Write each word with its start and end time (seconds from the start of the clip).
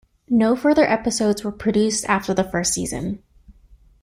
No 0.31 0.55
further 0.55 0.83
episodes 0.89 1.43
were 1.43 1.51
produced 1.51 2.05
after 2.09 2.33
the 2.33 2.43
first 2.43 2.73
season. 2.73 3.21